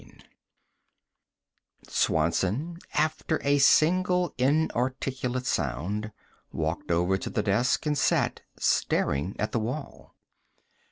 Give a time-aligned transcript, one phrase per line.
[0.01, 0.11] V
[1.87, 6.11] Swanson, after a single inarticulate sound,
[6.51, 10.15] walked over to the desk and sat staring at the wall.